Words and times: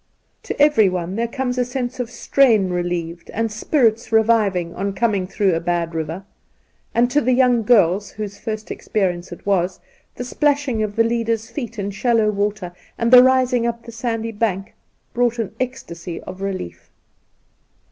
To 0.41 0.59
everyone 0.59 1.15
there 1.15 1.27
comes 1.27 1.59
a 1.59 1.63
sense 1.63 1.99
of 1.99 2.09
strain 2.09 2.71
re 2.71 2.81
lieved 2.81 3.29
and 3.35 3.51
spirits 3.51 4.11
reviving 4.11 4.73
on 4.73 4.93
coming 4.93 5.27
through 5.27 5.53
a 5.53 5.59
bad 5.59 5.93
river, 5.93 6.25
and 6.95 7.07
to 7.11 7.21
the 7.21 7.33
young 7.33 7.61
girls, 7.61 8.09
whose 8.09 8.39
first 8.39 8.71
experience 8.71 9.31
it 9.31 9.45
was, 9.45 9.79
the 10.15 10.23
splashing 10.25 10.81
of 10.81 10.95
the 10.95 11.03
leaders' 11.03 11.51
feet 11.51 11.77
in 11.77 11.91
shallow 11.91 12.31
water, 12.31 12.73
and 12.97 13.13
the 13.13 13.21
rising 13.21 13.67
up 13.67 13.83
the 13.83 13.91
sandy 13.91 14.31
bank, 14.31 14.73
brought 15.13 15.37
an 15.37 15.53
ecstasy 15.59 16.19
of 16.21 16.41
relief. 16.41 16.89